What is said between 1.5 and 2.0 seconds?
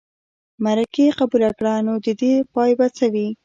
کړه نو